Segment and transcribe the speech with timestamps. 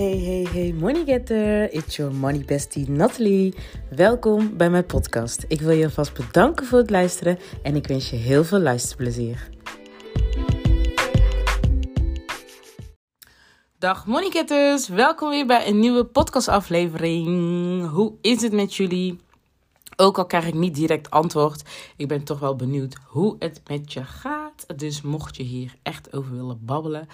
[0.00, 1.72] Hey, hey, hey, money getter.
[1.72, 3.54] It's your money bestie Natalie.
[3.90, 5.44] Welkom bij mijn podcast.
[5.48, 9.48] Ik wil je alvast bedanken voor het luisteren en ik wens je heel veel luisterplezier.
[13.78, 17.88] Dag money getters, welkom weer bij een nieuwe podcastaflevering.
[17.88, 19.18] Hoe is het met jullie?
[19.96, 21.62] Ook al krijg ik niet direct antwoord,
[21.96, 24.78] ik ben toch wel benieuwd hoe het met je gaat.
[24.78, 27.08] Dus mocht je hier echt over willen babbelen,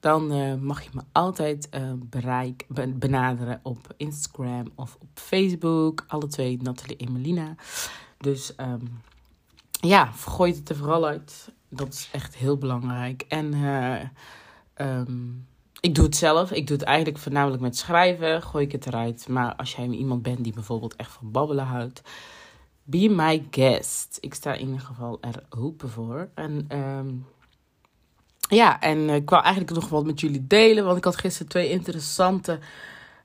[0.00, 6.04] dan uh, mag je me altijd uh, bereik, benaderen op Instagram of op Facebook.
[6.08, 7.54] Alle twee Nathalie en Melina.
[8.18, 9.02] Dus um,
[9.80, 11.52] ja, vergooi het er vooral uit.
[11.68, 13.24] Dat is echt heel belangrijk.
[13.28, 14.00] En uh,
[14.74, 15.46] um,
[15.80, 16.52] ik doe het zelf.
[16.52, 18.42] Ik doe het eigenlijk voornamelijk met schrijven.
[18.42, 19.28] Gooi ik het eruit.
[19.28, 22.02] Maar als jij iemand bent die bijvoorbeeld echt van babbelen houdt.
[22.82, 24.18] Be my guest.
[24.20, 26.28] Ik sta in ieder geval er open voor.
[26.34, 26.78] En...
[26.78, 27.26] Um,
[28.50, 30.84] ja, en ik wou eigenlijk nog wat met jullie delen.
[30.84, 32.58] Want ik had gisteren twee interessante.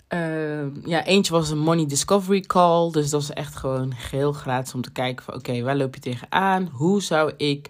[0.09, 2.91] Uh, ja, eentje was een Money Discovery Call.
[2.91, 5.33] Dus dat is echt gewoon heel gratis om te kijken van...
[5.33, 6.69] Oké, waar loop je tegenaan?
[6.71, 7.69] Hoe zou ik...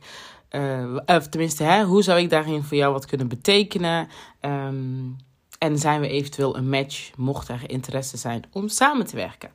[0.52, 4.08] Uh, of tenminste, hè, hoe zou ik daarin voor jou wat kunnen betekenen?
[4.42, 5.16] Um,
[5.58, 9.50] en zijn we eventueel een match, mocht er interesse zijn om samen te werken?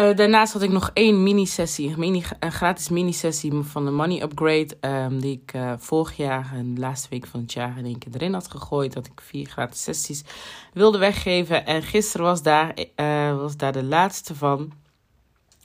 [0.00, 4.76] Uh, daarnaast had ik nog één mini-sessie, een, gratis mini-sessie van de Money Upgrade.
[4.80, 7.98] Um, die ik uh, vorig jaar, en de laatste week van het jaar, in één
[7.98, 8.92] keer erin had gegooid.
[8.92, 10.24] Dat ik vier gratis sessies
[10.72, 11.66] wilde weggeven.
[11.66, 14.72] En gisteren was daar, uh, was daar de laatste van.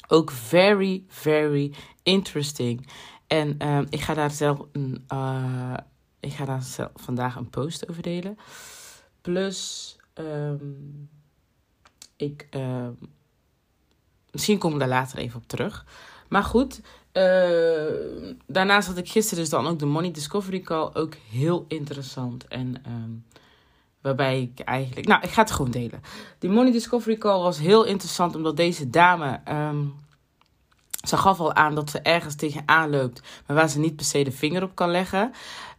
[0.07, 2.87] Ook very, very interesting.
[3.27, 5.03] En um, ik ga daar zelf een,
[6.19, 8.37] ik ga daar zelf vandaag een post over delen.
[9.21, 11.09] Plus, um,
[12.15, 12.47] ik
[14.35, 15.85] Misschien kom ik daar later even op terug.
[16.27, 16.81] Maar goed,
[17.13, 17.23] uh,
[18.47, 20.89] daarnaast had ik gisteren dus dan ook de Money Discovery Call.
[20.93, 22.47] Ook heel interessant.
[22.47, 23.25] En um,
[24.01, 25.07] waarbij ik eigenlijk...
[25.07, 26.01] Nou, ik ga het gewoon delen.
[26.39, 29.39] Die Money Discovery Call was heel interessant omdat deze dame...
[29.49, 30.03] Um,
[31.07, 34.23] ze gaf al aan dat ze ergens tegenaan loopt, maar waar ze niet per se
[34.23, 35.33] de vinger op kan leggen.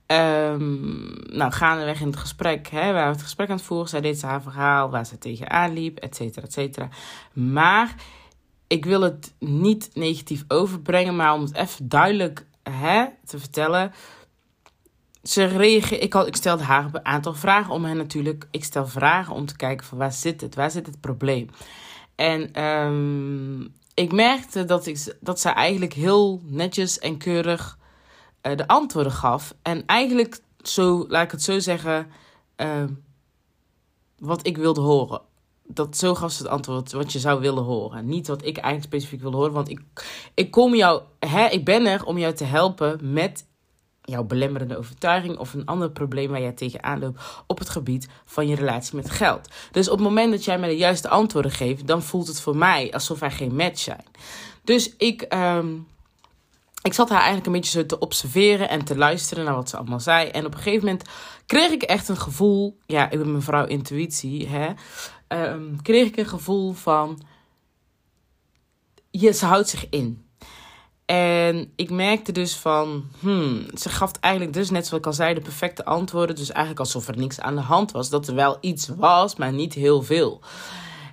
[0.06, 4.00] Um, nou, gaandeweg in het gesprek, hè, waar we het gesprek aan het voeren, zij
[4.00, 6.88] deed ze haar verhaal waar ze tegenaan liep, et cetera, et cetera.
[7.32, 7.94] Maar
[8.66, 13.92] ik wil het niet negatief overbrengen, maar om het even duidelijk hè, te vertellen.
[15.22, 18.48] Ze reageerde, ik, had, ik stelde haar een aantal vragen om hen natuurlijk.
[18.50, 21.48] Ik stel vragen om te kijken van waar zit het, waar zit het probleem.
[22.14, 27.78] En um, ik merkte dat, ik, dat ze eigenlijk heel netjes en keurig
[28.42, 29.54] uh, de antwoorden gaf.
[29.62, 32.10] En eigenlijk, zo, laat ik het zo zeggen,
[32.56, 32.84] uh,
[34.18, 35.20] wat ik wilde horen
[35.68, 38.06] dat zo gaf ze het antwoord wat je zou willen horen.
[38.06, 39.52] Niet wat ik eigenlijk specifiek wil horen.
[39.52, 39.80] Want ik,
[40.34, 43.46] ik kom jou, hè, ik ben er om jou te helpen met
[44.06, 48.48] jouw belemmerende overtuiging of een ander probleem waar jij tegenaan loopt op het gebied van
[48.48, 49.48] je relatie met geld.
[49.70, 52.56] Dus op het moment dat jij mij de juiste antwoorden geeft, dan voelt het voor
[52.56, 54.04] mij alsof er geen match zijn.
[54.64, 55.86] Dus ik, um,
[56.82, 59.76] ik zat haar eigenlijk een beetje zo te observeren en te luisteren naar wat ze
[59.76, 60.28] allemaal zei.
[60.28, 61.08] En op een gegeven moment
[61.46, 64.72] kreeg ik echt een gevoel, ja, ik ben mevrouw intuïtie, hè
[65.28, 67.22] um, kreeg ik een gevoel van.
[69.10, 70.24] Je, ze houdt zich in.
[71.06, 75.34] En ik merkte dus van, hmm, ze gaf eigenlijk dus net zoals ik al zei,
[75.34, 76.36] de perfecte antwoorden.
[76.36, 78.10] Dus eigenlijk alsof er niks aan de hand was.
[78.10, 80.40] Dat er wel iets was, maar niet heel veel.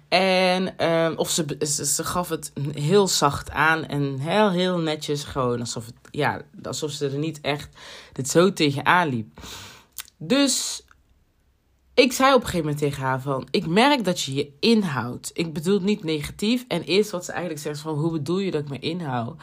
[0.10, 5.24] En, um, of ze, ze, ze, gaf het heel zacht aan en heel, heel netjes
[5.24, 5.60] gewoon.
[5.60, 7.70] Alsof, het, ja, alsof ze er niet echt
[8.12, 9.40] dit zo tegenaan liep.
[10.18, 10.83] Dus
[11.94, 13.48] ik zei op een gegeven moment tegen haar van...
[13.52, 15.32] Ik merk dat je je inhoudt.
[15.34, 16.66] Ik bedoel het niet negatief.
[16.68, 17.96] En eerst wat ze eigenlijk zegt van...
[17.96, 19.42] Hoe bedoel je dat ik me inhoud?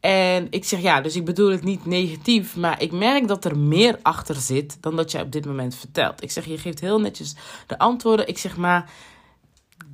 [0.00, 2.56] En ik zeg ja, dus ik bedoel het niet negatief.
[2.56, 6.22] Maar ik merk dat er meer achter zit dan dat jij op dit moment vertelt.
[6.22, 7.34] Ik zeg, je geeft heel netjes
[7.66, 8.28] de antwoorden.
[8.28, 8.90] Ik zeg maar,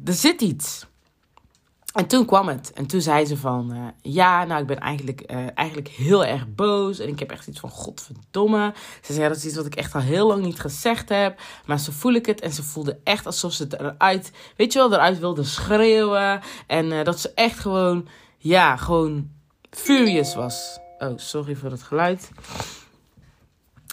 [0.05, 0.87] er zit iets.
[1.97, 2.73] En toen kwam het.
[2.73, 3.73] En toen zei ze van...
[3.73, 6.99] Uh, ja, nou, ik ben eigenlijk, uh, eigenlijk heel erg boos.
[6.99, 7.71] En ik heb echt iets van...
[7.71, 8.75] Godverdomme.
[9.03, 11.41] Ze zei, dat is iets wat ik echt al heel lang niet gezegd heb.
[11.67, 12.41] Maar zo voel ik het.
[12.41, 14.33] En ze voelde echt alsof ze eruit...
[14.57, 16.41] Weet je wel, eruit wilde schreeuwen.
[16.67, 18.09] En uh, dat ze echt gewoon...
[18.39, 19.31] Ja, gewoon
[19.71, 20.79] furious was.
[20.99, 22.31] Oh, sorry voor het geluid.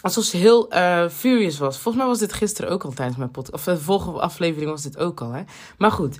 [0.04, 1.78] Alsof ze heel uh, furious was.
[1.78, 3.54] Volgens mij was dit gisteren ook al tijdens mijn podcast.
[3.54, 5.42] Of de volgende aflevering was dit ook al, hè.
[5.78, 6.18] Maar goed.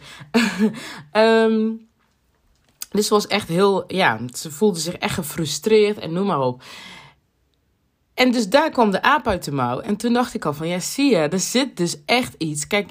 [1.13, 1.89] um,
[2.91, 3.85] dus ze was echt heel...
[3.87, 6.63] Ja, ze voelde zich echt gefrustreerd en noem maar op.
[8.15, 9.81] En dus daar kwam de aap uit de mouw.
[9.81, 12.67] En toen dacht ik al van, ja, zie je, er zit dus echt iets.
[12.67, 12.91] Kijk,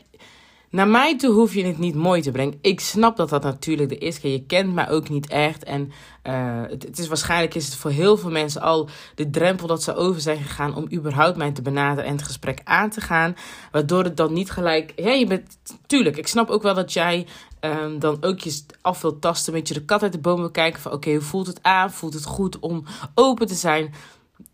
[0.74, 2.58] naar mij toe hoef je het niet mooi te brengen.
[2.62, 4.32] Ik snap dat dat natuurlijk de eerste keer.
[4.32, 5.64] Je kent mij ook niet echt.
[5.64, 5.92] En
[6.24, 9.96] uh, het, is waarschijnlijk is het voor heel veel mensen al de drempel dat ze
[9.96, 13.36] over zijn gegaan om überhaupt mij te benaderen en het gesprek aan te gaan.
[13.72, 14.94] Waardoor het dan niet gelijk.
[14.96, 15.58] Ja, je bent.
[15.86, 17.28] Tuurlijk, ik snap ook wel dat jij
[17.60, 19.54] um, dan ook je af wilt tasten.
[19.54, 20.82] Een beetje de kat uit de boom wil kijken.
[20.82, 21.92] Van oké, hoe voelt het aan?
[21.92, 22.84] Voelt het goed om
[23.16, 23.94] open te zijn?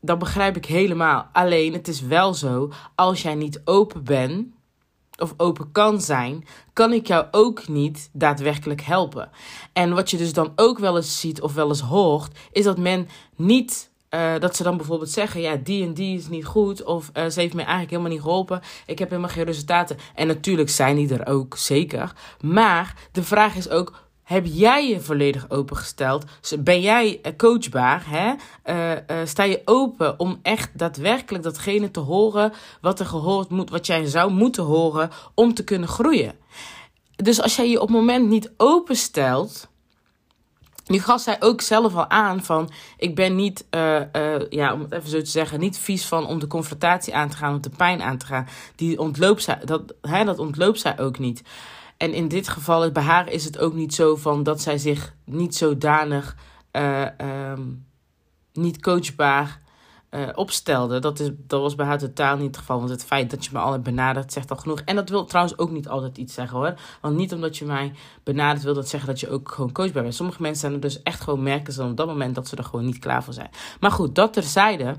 [0.01, 1.27] Dat begrijp ik helemaal.
[1.31, 4.57] Alleen het is wel zo, als jij niet open bent
[5.19, 9.29] of open kan zijn, kan ik jou ook niet daadwerkelijk helpen.
[9.73, 12.77] En wat je dus dan ook wel eens ziet of wel eens hoort, is dat
[12.77, 13.87] men niet.
[14.09, 16.83] Uh, dat ze dan bijvoorbeeld zeggen: Ja, die en die is niet goed.
[16.83, 18.61] Of uh, ze heeft me eigenlijk helemaal niet geholpen.
[18.85, 19.97] Ik heb helemaal geen resultaten.
[20.15, 22.13] En natuurlijk zijn die er ook zeker.
[22.41, 26.25] Maar de vraag is ook: heb jij je volledig opengesteld?
[26.59, 28.03] Ben jij eh, coachbaar?
[28.07, 28.33] Hè?
[28.65, 33.69] Uh, uh, sta je open om echt daadwerkelijk datgene te horen wat er gehoord moet,
[33.69, 36.33] wat jij zou moeten horen om te kunnen groeien?
[37.15, 39.67] Dus als jij je op het moment niet openstelt.
[40.85, 43.65] Nu gaf zij ook zelf al aan van, ik ben niet,
[44.49, 47.37] ja, om het even zo te zeggen, niet vies van om de confrontatie aan te
[47.37, 48.47] gaan, om de pijn aan te gaan.
[48.75, 51.41] Die ontloopt zij, dat, hè, dat ontloopt zij ook niet.
[51.99, 55.15] En in dit geval, bij haar is het ook niet zo van dat zij zich
[55.25, 56.35] niet zodanig
[56.71, 57.07] uh,
[58.53, 59.61] niet coachbaar
[60.11, 60.99] uh, opstelde.
[60.99, 62.77] Dat, is, dat was bij haar totaal niet het geval.
[62.77, 64.79] Want het feit dat je me al hebt benaderd zegt al genoeg.
[64.79, 66.73] En dat wil trouwens ook niet altijd iets zeggen hoor.
[67.01, 67.93] Want niet omdat je mij
[68.23, 70.15] benadert wil dat zeggen dat je ook gewoon coachbaar bent.
[70.15, 72.63] Sommige mensen zijn er dus echt gewoon merken ze op dat moment dat ze er
[72.63, 73.49] gewoon niet klaar voor zijn.
[73.79, 74.95] Maar goed, dat terzijde.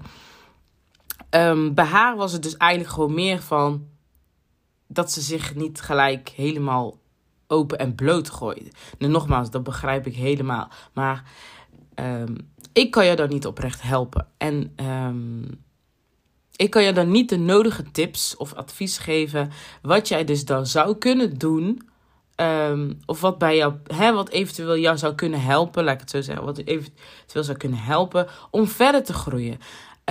[1.31, 3.87] Um, bij haar was het dus eigenlijk gewoon meer van
[4.93, 6.99] dat ze zich niet gelijk helemaal
[7.47, 8.71] open en bloot gooide.
[8.99, 10.69] Nu, nogmaals, dat begrijp ik helemaal.
[10.93, 11.31] Maar
[11.95, 12.37] um,
[12.73, 14.27] ik kan je dan niet oprecht helpen.
[14.37, 15.65] En um,
[16.57, 19.51] ik kan je dan niet de nodige tips of advies geven.
[19.83, 21.89] Wat jij dus dan zou kunnen doen.
[22.37, 26.11] Um, of wat bij jou, hè, wat eventueel jou zou kunnen helpen, laat ik het
[26.11, 29.59] zo zeggen, wat eventueel zou kunnen helpen om verder te groeien.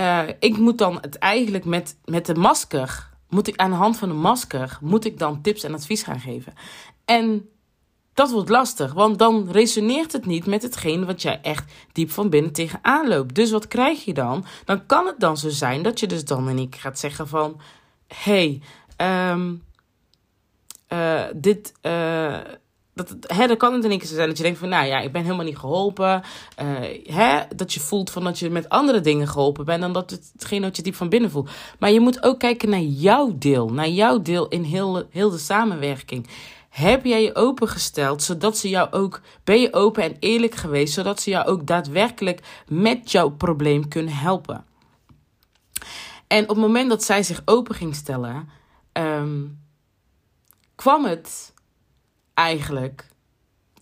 [0.00, 3.96] Uh, ik moet dan het eigenlijk met, met de masker moet ik aan de hand
[3.96, 6.54] van een masker, moet ik dan tips en advies gaan geven.
[7.04, 7.48] En
[8.14, 12.30] dat wordt lastig, want dan resoneert het niet met hetgeen wat jij echt diep van
[12.30, 13.34] binnen tegenaan loopt.
[13.34, 14.44] Dus wat krijg je dan?
[14.64, 17.60] Dan kan het dan zo zijn dat je dus dan en ik gaat zeggen van...
[18.06, 18.62] hey,
[18.96, 19.62] um,
[20.88, 21.72] uh, dit...
[21.82, 22.38] Uh,
[23.08, 25.00] dat, hè, dan kan het in één keer zijn dat je denkt van, nou ja,
[25.00, 26.22] ik ben helemaal niet geholpen.
[26.62, 26.66] Uh,
[27.14, 30.30] hè, dat je voelt van dat je met andere dingen geholpen bent dan dat het,
[30.32, 31.50] hetgeen wat je diep van binnen voelt.
[31.78, 35.38] Maar je moet ook kijken naar jouw deel, naar jouw deel in heel, heel de
[35.38, 36.26] samenwerking.
[36.68, 41.20] Heb jij je opengesteld zodat ze jou ook, ben je open en eerlijk geweest, zodat
[41.20, 44.64] ze jou ook daadwerkelijk met jouw probleem kunnen helpen?
[46.26, 48.48] En op het moment dat zij zich open ging stellen,
[48.92, 49.58] um,
[50.74, 51.52] kwam het
[52.40, 53.08] eigenlijk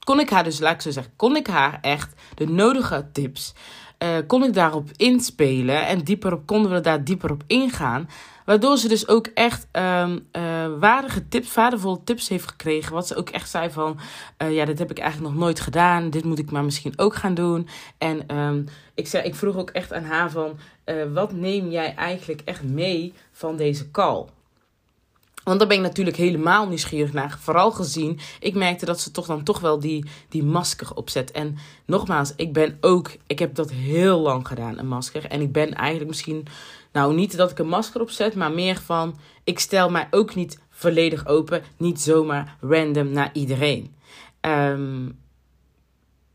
[0.08, 3.54] kon ik haar dus, laat ik zo zeggen, kon ik haar echt de nodige tips,
[4.02, 8.08] uh, kon ik daarop inspelen en dieper op, konden we daar dieper op ingaan.
[8.44, 12.92] Waardoor ze dus ook echt um, uh, waardige tips, waardevolle tips heeft gekregen.
[12.92, 13.98] Wat ze ook echt zei van,
[14.42, 16.10] uh, ja, dit heb ik eigenlijk nog nooit gedaan.
[16.10, 17.68] Dit moet ik maar misschien ook gaan doen.
[17.98, 18.64] En um,
[18.94, 20.58] ik, zei, ik vroeg ook echt aan haar van,
[21.12, 24.24] wat neem jij eigenlijk echt mee van deze call?
[25.48, 27.38] Want daar ben ik natuurlijk helemaal nieuwsgierig naar.
[27.40, 31.30] Vooral gezien, ik merkte dat ze toch dan toch wel die, die masker opzet.
[31.30, 31.56] En
[31.86, 35.24] nogmaals, ik ben ook, ik heb dat heel lang gedaan, een masker.
[35.24, 36.46] En ik ben eigenlijk misschien,
[36.92, 40.58] nou niet dat ik een masker opzet, maar meer van, ik stel mij ook niet
[40.70, 41.62] volledig open.
[41.76, 43.94] Niet zomaar random naar iedereen.
[44.40, 45.18] Um,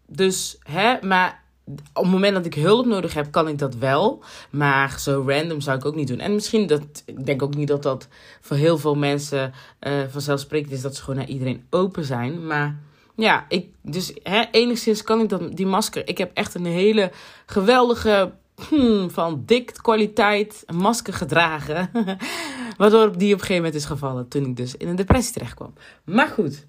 [0.08, 4.24] dus, hè, maar op het moment dat ik hulp nodig heb, kan ik dat wel.
[4.50, 6.20] Maar zo random zou ik ook niet doen.
[6.20, 8.08] En misschien dat, ik denk ook niet dat dat
[8.42, 12.48] voor heel veel mensen uh, vanzelfsprekend is dat ze gewoon naar iedereen open zijn.
[12.48, 12.80] Maar
[13.16, 16.08] ja, ik, dus hè, enigszins kan ik dat, die masker.
[16.08, 17.12] Ik heb echt een hele
[17.46, 18.32] geweldige,
[18.70, 21.90] hmm, van dik kwaliteit masker gedragen.
[22.78, 25.54] Waardoor die op een gegeven moment is gevallen toen ik dus in een depressie terecht
[25.54, 25.74] kwam.
[26.04, 26.66] Maar goed.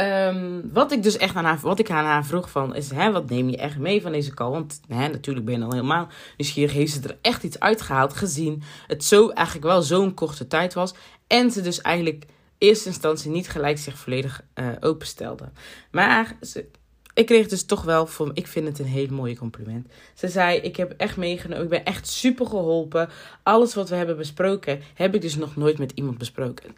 [0.00, 3.12] Um, wat ik dus echt aan haar, wat ik aan haar vroeg van, is hè,
[3.12, 4.50] wat neem je echt mee van deze call?
[4.50, 6.72] Want hè, natuurlijk ben je al helemaal nieuwsgierig.
[6.72, 10.94] Heeft ze er echt iets uitgehaald gezien het zo eigenlijk wel zo'n korte tijd was.
[11.26, 12.24] En ze dus eigenlijk
[12.58, 15.50] in eerste instantie niet gelijk zich volledig uh, openstelde.
[15.90, 16.66] Maar ze,
[17.14, 19.86] ik kreeg dus toch wel, voor, ik vind het een heel mooi compliment.
[20.14, 23.08] Ze zei, ik heb echt meegenomen, ik ben echt super geholpen.
[23.42, 26.76] Alles wat we hebben besproken, heb ik dus nog nooit met iemand besproken.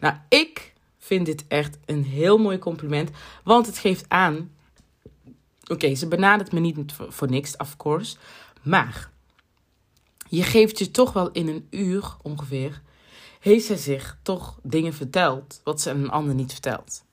[0.00, 0.69] Nou, ik
[1.10, 3.10] vind dit echt een heel mooi compliment.
[3.44, 4.50] Want het geeft aan.
[5.66, 6.76] Oké, ze benadert me niet
[7.08, 8.16] voor, niks, of course.
[8.62, 9.10] Maar
[10.28, 12.82] je geeft je toch wel in een uur ongeveer.
[13.40, 17.04] heeft zij zich toch dingen verteld wat ze een ander niet vertelt.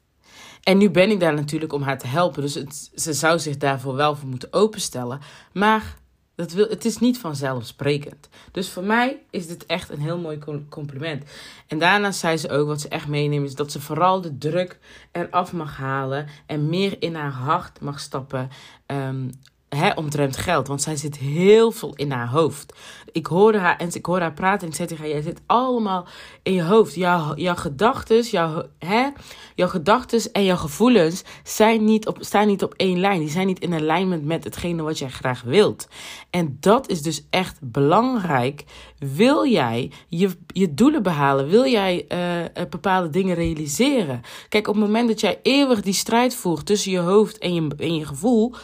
[0.64, 2.42] En nu ben ik daar natuurlijk om haar te helpen.
[2.42, 2.54] Dus
[2.96, 5.20] ze zou zich daarvoor wel voor moeten openstellen.
[5.54, 5.98] Maar
[6.38, 8.30] dat wil, het is niet vanzelfsprekend.
[8.52, 10.40] Dus voor mij is dit echt een heel mooi
[10.70, 11.24] compliment.
[11.68, 14.80] En daarna zei ze ook, wat ze echt meeneemt, is dat ze vooral de druk
[15.12, 16.28] eraf mag halen.
[16.46, 18.50] En meer in haar hart mag stappen.
[18.88, 19.30] Um,
[19.70, 20.68] hè, omtrent geld.
[20.68, 22.74] Want zij zit heel veel in haar hoofd.
[23.12, 25.42] Ik hoorde haar en ik hoorde haar praten en ik zei tegen haar: Jij zit
[25.46, 26.08] allemaal
[26.44, 26.96] in je hoofd.
[26.96, 29.08] Jouw, jouw gedachten, jouw, hè,
[29.56, 33.20] jouw gedachten en jouw gevoelens zijn niet op, staan niet op één lijn.
[33.20, 35.88] Die zijn niet in alignment met hetgene wat jij graag wilt.
[36.30, 38.64] En dat is dus echt belangrijk.
[38.98, 41.48] Wil jij je, je doelen behalen?
[41.48, 44.22] Wil jij uh, bepaalde dingen realiseren?
[44.50, 47.68] Kijk, op het moment dat jij eeuwig die strijd voert tussen je hoofd en je,
[47.78, 48.56] en je gevoel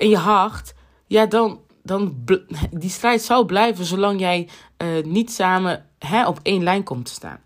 [0.00, 0.74] in je hart,
[1.06, 2.24] ja, dan, dan
[2.70, 4.48] die strijd zal blijven zolang jij
[4.82, 7.40] uh, niet samen hè, op één lijn komt te staan.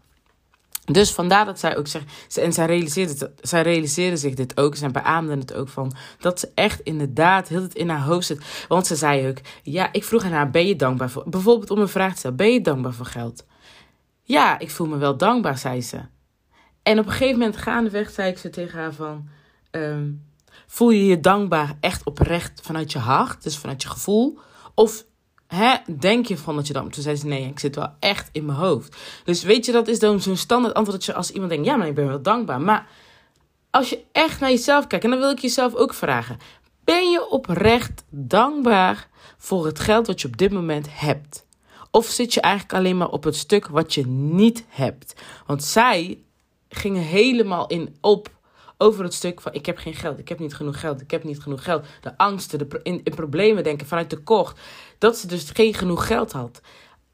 [0.85, 4.91] Dus vandaar dat zij ook zegt, en zij realiseerde, zij realiseerde zich dit ook, zij
[4.91, 8.65] beaamde het ook van, dat ze echt inderdaad heel het in haar hoofd zit.
[8.69, 11.79] Want ze zei ook, ja, ik vroeg aan haar, ben je dankbaar voor, bijvoorbeeld om
[11.79, 13.47] een vraag te stellen, ben je dankbaar voor geld?
[14.23, 16.01] Ja, ik voel me wel dankbaar, zei ze.
[16.83, 19.29] En op een gegeven moment gaandeweg zei ik ze tegen haar van,
[19.71, 20.23] um,
[20.67, 24.39] Voel je je dankbaar echt oprecht vanuit je hart, dus vanuit je gevoel?
[24.75, 25.05] Of
[25.47, 26.91] hè, denk je van dat je dan...
[26.91, 28.97] Toen zei ze, nee, ik zit wel echt in mijn hoofd.
[29.25, 31.67] Dus weet je, dat is dan zo'n standaard antwoord dat je als iemand denkt...
[31.67, 32.61] Ja, maar ik ben wel dankbaar.
[32.61, 32.87] Maar
[33.71, 36.39] als je echt naar jezelf kijkt, en dan wil ik jezelf ook vragen...
[36.85, 41.47] Ben je oprecht dankbaar voor het geld wat je op dit moment hebt?
[41.91, 45.15] Of zit je eigenlijk alleen maar op het stuk wat je niet hebt?
[45.47, 46.19] Want zij
[46.69, 48.31] gingen helemaal in op
[48.79, 51.25] over het stuk van ik heb geen geld, ik heb niet genoeg geld, ik heb
[51.25, 51.87] niet genoeg geld.
[52.01, 54.59] De angsten, de in, problemen denken vanuit tekort.
[54.99, 56.61] Dat ze dus geen genoeg geld had.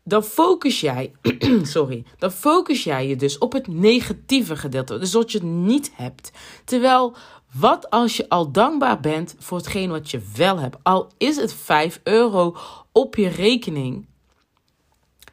[0.04, 1.12] Dan focus jij,
[1.62, 4.98] sorry, dan focus jij je dus op het negatieve gedeelte.
[4.98, 6.30] Dus wat je niet hebt.
[6.64, 7.16] Terwijl,
[7.52, 10.76] wat als je al dankbaar bent voor hetgeen wat je wel hebt?
[10.82, 12.56] Al is het 5 euro
[12.92, 14.08] op je rekening.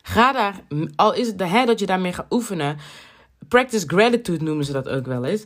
[0.02, 0.62] Ga daar,
[0.96, 2.78] al is het de hè, dat je daarmee gaat oefenen.
[3.48, 5.46] Practice gratitude noemen ze dat ook wel eens.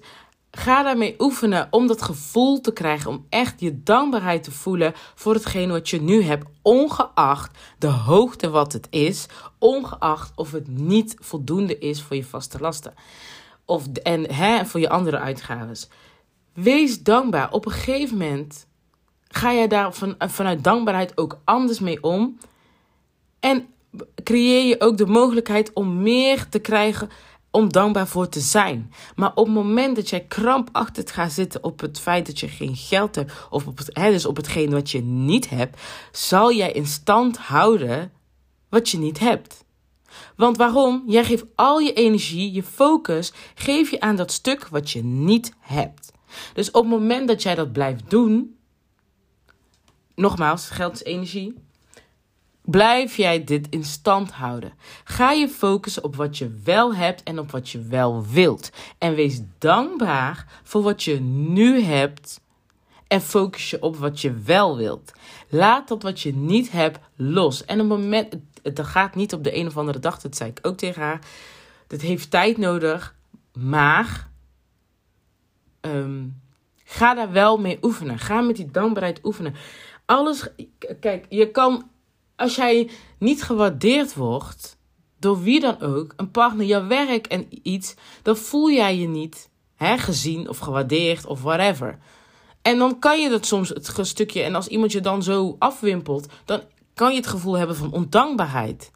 [0.52, 5.34] Ga daarmee oefenen om dat gevoel te krijgen, om echt je dankbaarheid te voelen voor
[5.34, 9.26] hetgeen wat je nu hebt, ongeacht de hoogte wat het is,
[9.58, 12.94] ongeacht of het niet voldoende is voor je vaste lasten
[13.72, 15.76] of, en hè, voor je andere uitgaven.
[16.54, 17.52] Wees dankbaar.
[17.52, 18.68] Op een gegeven moment
[19.28, 22.38] ga jij daar van, vanuit dankbaarheid ook anders mee om
[23.40, 23.68] en
[24.24, 27.10] creëer je ook de mogelijkheid om meer te krijgen
[27.52, 28.94] om dankbaar voor te zijn.
[29.16, 32.76] Maar op het moment dat jij krampachtig gaat zitten op het feit dat je geen
[32.76, 35.82] geld hebt, of op het, hè, dus op hetgeen wat je niet hebt,
[36.12, 38.12] zal jij in stand houden
[38.70, 39.66] wat je niet hebt.
[40.36, 41.04] Want waarom?
[41.08, 45.54] Jij geeft al je energie, je focus, geef je aan dat stuk wat je niet
[45.60, 46.12] hebt.
[46.54, 48.58] Dus op het moment dat jij dat blijft doen,
[50.16, 51.54] nogmaals, geld is energie,
[52.62, 54.74] Blijf jij dit in stand houden?
[55.04, 58.70] Ga je focussen op wat je wel hebt en op wat je wel wilt.
[58.98, 62.42] En wees dankbaar voor wat je nu hebt
[63.08, 65.12] en focus je op wat je wel wilt.
[65.50, 67.66] Laat dat wat je niet hebt los.
[67.66, 70.50] En op het moment, het, gaat niet op de een of andere dag, dat zei
[70.50, 71.20] ik ook tegen haar.
[71.88, 73.16] Dat heeft tijd nodig,
[73.54, 74.30] maar
[75.82, 76.24] ehm,
[76.84, 78.20] ga daar wel mee oefenen.
[78.20, 79.56] Ga met die dankbaarheid oefenen.
[80.06, 80.48] Alles,
[81.00, 81.90] kijk, je kan
[82.42, 84.78] als jij niet gewaardeerd wordt,
[85.20, 89.50] door wie dan ook, een partner, jouw werk en iets, dan voel jij je niet
[89.76, 92.00] hè, gezien of gewaardeerd of whatever.
[92.62, 96.28] En dan kan je dat soms het stukje, en als iemand je dan zo afwimpelt,
[96.46, 96.62] dan
[96.94, 98.92] kan je het gevoel hebben van ondankbaarheid.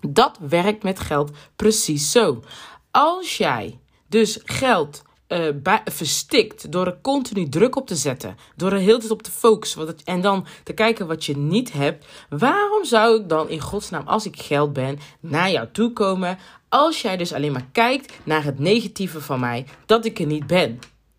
[0.00, 2.42] Dat werkt met geld precies zo.
[2.90, 8.36] Als jij dus geld uh, verstikt door er continu druk op te zetten.
[8.56, 9.96] Door er heel tijd op te focussen.
[10.04, 12.06] en dan te kijken wat je niet hebt.
[12.28, 16.38] Waarom zou ik dan in godsnaam, als ik geld ben, naar jou toe komen?
[16.68, 20.46] Als jij dus alleen maar kijkt naar het negatieve van mij, dat ik er niet
[20.46, 20.78] ben.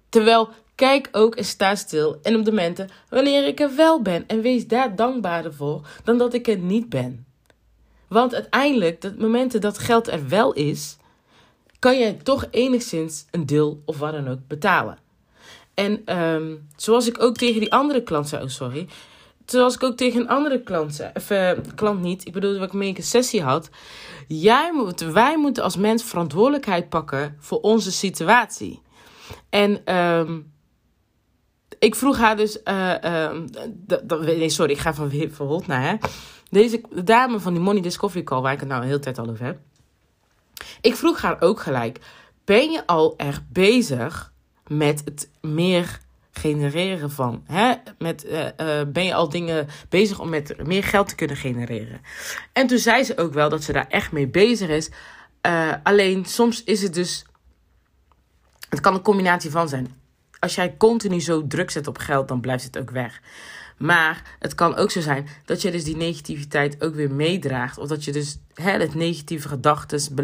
[0.10, 0.50] Terwijl
[0.80, 4.28] Kijk ook en sta stil en op de momenten wanneer ik er wel ben.
[4.28, 7.25] En wees daar dankbaarder voor dan dat ik er niet ben.
[8.08, 10.98] Want uiteindelijk, de momenten dat geld er wel is,
[11.79, 14.98] kan jij toch enigszins een deel of wat dan ook betalen.
[15.74, 18.88] En um, zoals ik ook tegen die andere klant zei, oh sorry.
[19.45, 22.67] Zoals ik ook tegen een andere klant zei, of uh, klant niet, ik bedoel dat
[22.67, 23.69] ik mee een sessie had.
[24.27, 28.81] Jij moet, wij moeten als mens verantwoordelijkheid pakken voor onze situatie.
[29.50, 30.51] En um,
[31.79, 33.45] ik vroeg haar dus, uh, um,
[34.21, 35.95] nee sorry, ik ga van Holt naar hè.
[36.50, 39.29] Deze dame van die Money Discovery Call, waar ik het nou een hele tijd al
[39.29, 39.59] over heb
[40.82, 42.00] Ik vroeg haar ook gelijk:
[42.46, 44.34] ben je al erg bezig
[44.68, 46.00] met het meer
[46.32, 47.44] genereren van?
[47.46, 47.74] Hè?
[47.98, 52.01] Met, uh, uh, ben je al dingen bezig om met meer geld te kunnen genereren?
[52.54, 54.89] En toen zei ze ook wel dat ze daar echt mee bezig is.
[55.48, 57.25] Uh, alleen soms is het dus.
[58.70, 59.98] Het kan een combinatie van zijn.
[60.39, 63.22] Als jij continu zo druk zet op geld, dan blijft het ook weg.
[63.79, 67.77] Maar het kan ook zo zijn dat je dus die negativiteit ook weer meedraagt.
[67.77, 70.15] Of dat je dus hè, het negatieve gedachten,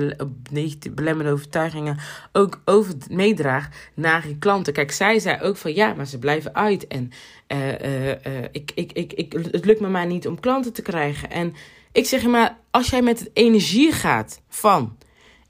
[0.91, 1.97] belemmerende overtuigingen
[2.31, 4.73] ook over meedraagt naar je klanten.
[4.73, 6.87] Kijk, zij zei ook van ja, maar ze blijven uit.
[6.87, 7.11] En
[7.47, 11.31] uh, uh, ik, ik, ik, ik, het lukt me maar niet om klanten te krijgen.
[11.31, 11.53] En
[11.91, 14.97] ik zeg je maar, als jij met het energie gaat van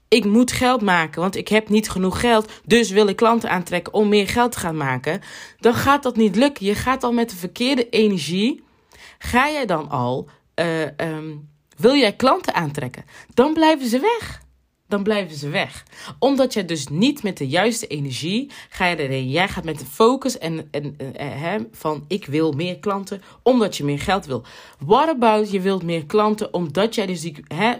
[0.08, 2.52] ik moet geld maken, want ik heb niet genoeg geld.
[2.64, 5.20] Dus wil ik klanten aantrekken om meer geld te gaan maken.
[5.60, 6.66] Dan gaat dat niet lukken.
[6.66, 8.64] Je gaat al met de verkeerde energie.
[9.18, 10.28] Ga jij dan al.
[10.60, 13.04] Uh, um, wil jij klanten aantrekken?
[13.34, 14.44] Dan blijven ze weg
[14.88, 15.84] dan blijven ze weg.
[16.18, 19.30] Omdat jij dus niet met de juiste energie ga je erin.
[19.30, 23.84] Jij gaat met de focus en, en, en, van ik wil meer klanten omdat je
[23.84, 24.44] meer geld wil.
[24.78, 27.30] What about je wilt meer klanten omdat jij dus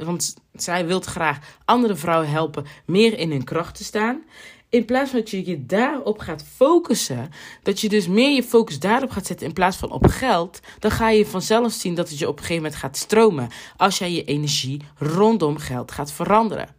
[0.04, 4.22] want zij wilt graag andere vrouwen helpen meer in hun kracht te staan.
[4.68, 7.30] In plaats van dat je je daarop gaat focussen,
[7.62, 10.90] dat je dus meer je focus daarop gaat zetten in plaats van op geld, dan
[10.90, 14.12] ga je vanzelf zien dat het je op een gegeven moment gaat stromen als jij
[14.12, 16.75] je energie rondom geld gaat veranderen.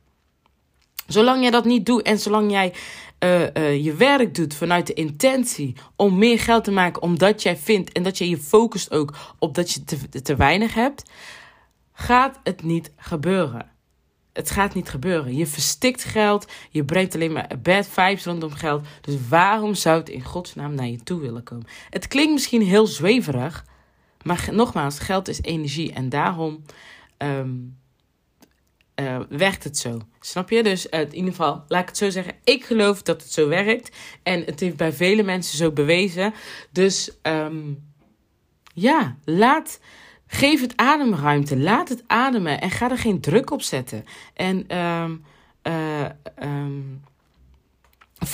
[1.07, 2.73] Zolang jij dat niet doet en zolang jij
[3.23, 7.57] uh, uh, je werk doet vanuit de intentie om meer geld te maken, omdat jij
[7.57, 11.03] vindt en dat je je focust ook op dat je te, te weinig hebt,
[11.93, 13.71] gaat het niet gebeuren.
[14.33, 15.35] Het gaat niet gebeuren.
[15.35, 16.51] Je verstikt geld.
[16.69, 18.85] Je brengt alleen maar bad vibes rondom geld.
[19.01, 21.67] Dus waarom zou het in godsnaam naar je toe willen komen?
[21.89, 23.65] Het klinkt misschien heel zweverig.
[24.23, 25.93] Maar nogmaals, geld is energie.
[25.93, 26.63] En daarom
[27.17, 27.77] um,
[29.01, 30.01] uh, werkt het zo.
[30.19, 30.63] Snap je?
[30.63, 32.33] Dus uh, in ieder geval, laat ik het zo zeggen.
[32.43, 33.95] Ik geloof dat het zo werkt.
[34.23, 36.33] En het heeft bij vele mensen zo bewezen.
[36.71, 37.91] Dus um,
[38.73, 39.79] ja, laat.
[40.27, 41.57] Geef het ademruimte.
[41.57, 42.61] Laat het ademen.
[42.61, 44.03] En ga er geen druk op zetten.
[44.33, 45.23] En um,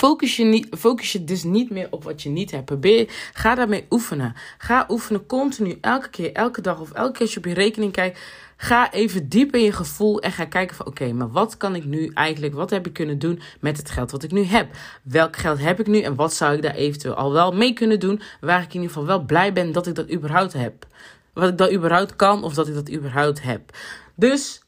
[0.04, 2.64] Focus je, niet, focus je dus niet meer op wat je niet hebt.
[2.64, 4.34] Probeer, ga daarmee oefenen.
[4.58, 7.92] Ga oefenen continu, elke keer, elke dag of elke keer als je op je rekening
[7.92, 8.20] kijkt.
[8.56, 11.84] Ga even diep in je gevoel en ga kijken van oké, maar wat kan ik
[11.84, 14.68] nu eigenlijk, wat heb ik kunnen doen met het geld wat ik nu heb?
[15.02, 18.00] Welk geld heb ik nu en wat zou ik daar eventueel al wel mee kunnen
[18.00, 20.86] doen waar ik in ieder geval wel blij ben dat ik dat überhaupt heb?
[21.32, 23.76] Wat ik dat überhaupt kan of dat ik dat überhaupt heb.
[24.14, 24.62] Dus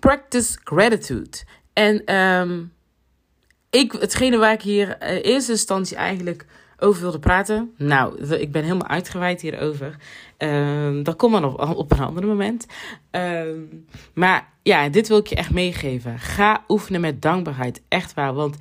[0.00, 1.38] practice gratitude.
[1.72, 2.72] En um,
[3.70, 6.46] ik, hetgene waar ik hier in eerste instantie eigenlijk
[6.78, 7.74] over wilde praten.
[7.76, 9.96] Nou, ik ben helemaal uitgeweid hierover.
[10.38, 12.66] Um, dat komt dan op, op een ander moment.
[13.10, 16.18] Um, maar ja, dit wil ik je echt meegeven.
[16.18, 17.82] Ga oefenen met dankbaarheid.
[17.88, 18.34] Echt waar.
[18.34, 18.56] Want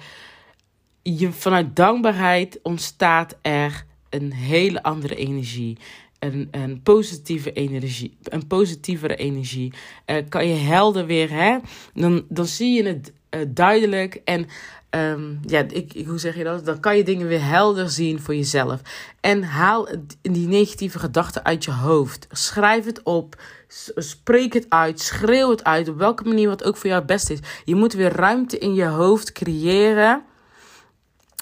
[1.01, 5.77] je, vanuit dankbaarheid ontstaat er een hele andere energie.
[6.19, 8.17] Een, een positieve energie.
[8.23, 9.73] Een positievere energie.
[10.05, 11.57] Uh, kan je helder weer, hè?
[11.93, 14.21] Dan, dan zie je het uh, duidelijk.
[14.23, 14.47] En
[14.89, 16.65] Um, ja, ik, hoe zeg je dat?
[16.65, 18.81] Dan kan je dingen weer helder zien voor jezelf.
[19.19, 19.87] En haal
[20.21, 22.27] die negatieve gedachten uit je hoofd.
[22.31, 23.41] Schrijf het op.
[23.95, 24.99] Spreek het uit.
[24.99, 25.89] Schreeuw het uit.
[25.89, 27.39] Op welke manier wat ook voor jou het beste is.
[27.65, 30.23] Je moet weer ruimte in je hoofd creëren.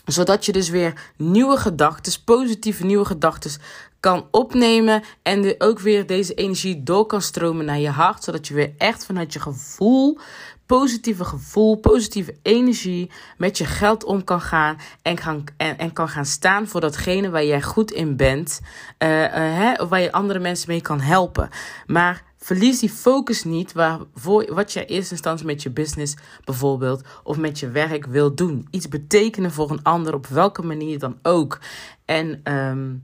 [0.06, 3.52] Zodat je dus weer nieuwe gedachten, positieve nieuwe gedachten
[4.00, 5.04] kan opnemen.
[5.22, 8.24] En ook weer deze energie door kan stromen naar je hart.
[8.24, 10.20] Zodat je weer echt vanuit je gevoel
[10.68, 16.10] positieve gevoel, positieve energie met je geld om kan gaan en, gaan, en, en kan
[16.10, 18.62] gaan staan voor datgene waar jij goed in bent,
[19.00, 21.50] uh, uh, hè, waar je andere mensen mee kan helpen.
[21.86, 27.02] Maar verlies die focus niet waarvoor, wat je in eerste instantie met je business bijvoorbeeld
[27.24, 28.68] of met je werk wil doen.
[28.72, 31.60] Iets betekenen voor een ander op welke manier dan ook.
[32.06, 33.04] En um,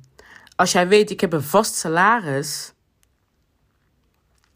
[0.55, 2.72] als jij weet, ik heb een vast salaris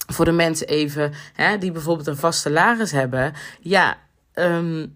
[0.07, 3.33] voor de mensen even hè, die bijvoorbeeld een vast salaris hebben.
[3.59, 3.97] Ja,
[4.33, 4.95] um,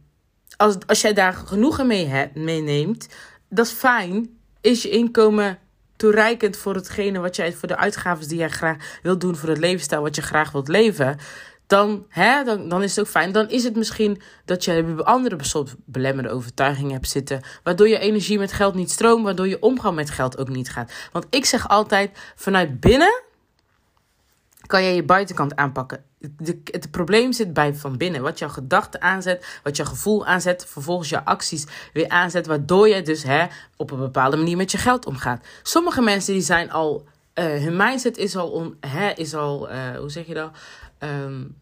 [0.57, 3.07] als, als jij daar genoegen mee hebt, meeneemt,
[3.49, 4.29] dat is fijn.
[4.61, 5.57] Is je inkomen
[5.95, 9.57] toereikend voor hetgene wat jij voor de uitgaven die jij graag wilt doen, voor het
[9.57, 11.17] levensstijl wat je graag wilt leven.
[11.67, 13.31] Dan, hè, dan, dan is het ook fijn.
[13.31, 17.41] Dan is het misschien dat je andere soort belemmerende overtuigingen hebt zitten.
[17.63, 19.23] Waardoor je energie met geld niet stroomt.
[19.23, 20.93] Waardoor je omgang met geld ook niet gaat.
[21.11, 23.23] Want ik zeg altijd: vanuit binnen
[24.71, 26.03] kan jij je buitenkant aanpakken.
[26.19, 28.21] De, het probleem zit bij van binnen.
[28.21, 33.01] Wat jouw gedachten aanzet, wat jouw gevoel aanzet, vervolgens jouw acties weer aanzet, waardoor je
[33.01, 33.45] dus hè,
[33.77, 35.45] op een bepaalde manier met je geld omgaat.
[35.63, 37.05] Sommige mensen die zijn al,
[37.35, 40.51] uh, hun mindset is al, on, hè, is al uh, hoe zeg je dat?
[40.99, 41.55] Um,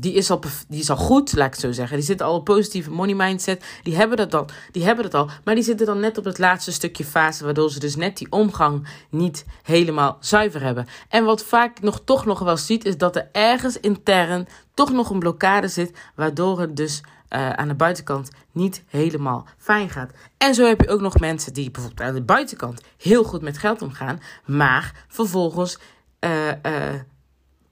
[0.00, 1.96] die is, al, die is al goed, laat ik het zo zeggen.
[1.96, 3.64] Die zitten al op positieve money mindset.
[3.82, 4.46] Die hebben dat al.
[4.72, 5.30] Die hebben het al.
[5.44, 7.44] Maar die zitten dan net op het laatste stukje fase.
[7.44, 10.86] Waardoor ze dus net die omgang niet helemaal zuiver hebben.
[11.08, 15.10] En wat vaak nog toch nog wel ziet, is dat er ergens intern toch nog
[15.10, 15.98] een blokkade zit.
[16.14, 20.10] Waardoor het dus uh, aan de buitenkant niet helemaal fijn gaat.
[20.36, 23.58] En zo heb je ook nog mensen die bijvoorbeeld aan de buitenkant heel goed met
[23.58, 24.20] geld omgaan.
[24.44, 25.78] Maar vervolgens.
[26.20, 26.50] Uh,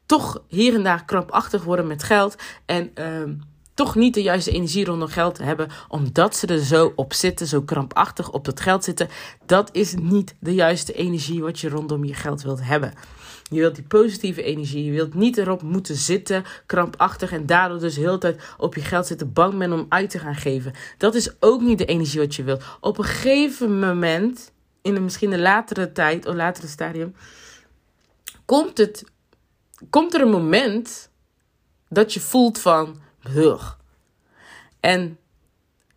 [0.07, 2.37] toch hier en daar krampachtig worden met geld.
[2.67, 3.35] En uh,
[3.75, 5.69] toch niet de juiste energie rondom geld hebben.
[5.89, 9.09] Omdat ze er zo op zitten, zo krampachtig op dat geld zitten.
[9.47, 12.93] Dat is niet de juiste energie wat je rondom je geld wilt hebben.
[13.51, 14.85] Je wilt die positieve energie.
[14.85, 17.33] Je wilt niet erop moeten zitten, krampachtig.
[17.33, 20.19] En daardoor dus heel de tijd op je geld zitten, bang ben om uit te
[20.19, 20.73] gaan geven.
[20.99, 22.65] Dat is ook niet de energie wat je wilt.
[22.81, 27.15] Op een gegeven moment, in een misschien een latere tijd of latere stadium,
[28.45, 29.05] komt het
[29.91, 31.11] komt er een moment
[31.89, 33.79] dat je voelt van, hug.
[34.81, 35.19] En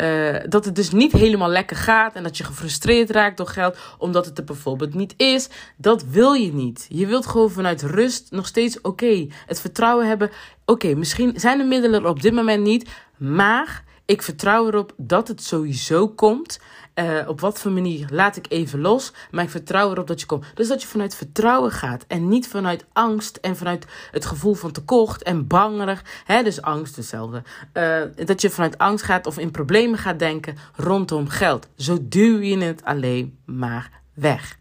[0.02, 3.78] uh, dat het dus niet helemaal lekker gaat en dat je gefrustreerd raakt door geld
[3.98, 5.50] omdat het er bijvoorbeeld niet is.
[5.78, 6.86] Dat wil je niet.
[6.90, 9.28] Je wilt gewoon vanuit rust nog steeds oké.
[9.46, 10.32] het vertrouwen hebben.
[10.66, 15.28] Oké, misschien zijn de middelen er op dit moment niet, maar ik vertrouw erop dat
[15.28, 16.60] het sowieso komt.
[16.96, 19.14] Uh, op wat voor manier laat ik even los.
[19.32, 20.46] Maar ik vertrouw erop dat je komt.
[20.54, 22.06] Dus dat je vanuit vertrouwen gaat.
[22.08, 23.36] En niet vanuit angst.
[23.36, 26.04] En vanuit het gevoel van tekort en bangerig.
[26.26, 27.44] Hè, dus angst hetzelfde.
[27.74, 31.68] Uh, dat je vanuit angst gaat of in problemen gaat denken rondom geld.
[31.76, 34.58] Zo duw je het alleen maar weg.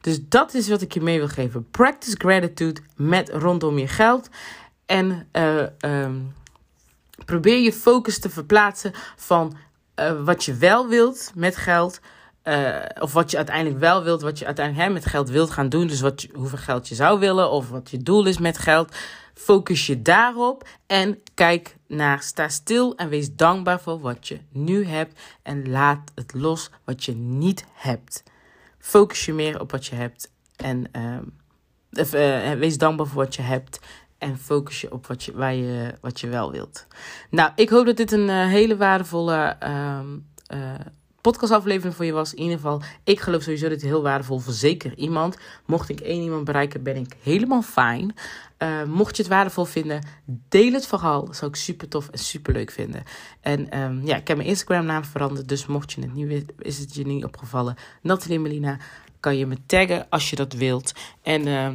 [0.00, 1.70] Dus dat is wat ik je mee wil geven.
[1.70, 4.28] Practice gratitude met rondom je geld.
[4.86, 5.62] En uh,
[7.28, 9.56] probeer je focus te verplaatsen van
[9.96, 12.00] uh, wat je wel wilt met geld.
[12.44, 15.86] Uh, of wat je uiteindelijk wel wilt, wat je uiteindelijk met geld wilt gaan doen.
[15.86, 18.94] Dus wat hoeveel geld je zou willen of wat je doel is met geld.
[19.34, 24.86] Focus je daarop en kijk naar, sta stil en wees dankbaar voor wat je nu
[24.86, 25.20] hebt.
[25.42, 28.22] En laat het los wat je niet hebt.
[28.78, 30.90] Focus je meer op wat je hebt en
[32.02, 33.78] uh, wees dankbaar voor wat je hebt.
[34.18, 36.86] En focus je op wat je, waar je, wat je wel wilt.
[37.30, 40.00] Nou, ik hoop dat dit een uh, hele waardevolle uh,
[40.54, 40.74] uh,
[41.20, 42.34] podcastaflevering voor je was.
[42.34, 45.38] In ieder geval, ik geloof sowieso dat het heel waardevol voor zeker iemand.
[45.66, 48.14] Mocht ik één iemand bereiken, ben ik helemaal fijn.
[48.58, 51.24] Uh, mocht je het waardevol vinden, deel het vooral.
[51.24, 53.02] Dat zou ik super tof en super leuk vinden.
[53.40, 55.48] En um, ja, ik heb mijn Instagram naam veranderd.
[55.48, 57.76] Dus mocht je het niet weten, is het je niet opgevallen.
[58.02, 58.76] Nathalie Melina,
[59.20, 60.92] kan je me taggen als je dat wilt.
[61.22, 61.46] En...
[61.46, 61.68] Uh,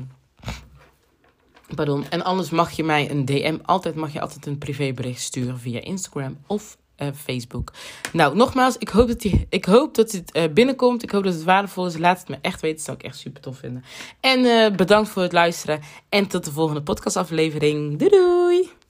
[1.75, 2.05] Pardon.
[2.09, 3.57] En anders mag je mij een DM.
[3.65, 7.73] Altijd mag je altijd een privébericht sturen via Instagram of uh, Facebook.
[8.13, 11.03] Nou, nogmaals, ik hoop dat, ik hoop dat het uh, binnenkomt.
[11.03, 11.97] Ik hoop dat het waardevol is.
[11.97, 12.77] Laat het me echt weten.
[12.77, 13.83] Dat zou ik echt super tof vinden.
[14.19, 15.79] En uh, bedankt voor het luisteren.
[16.09, 17.97] En tot de volgende podcastaflevering.
[17.97, 18.82] Doei doei!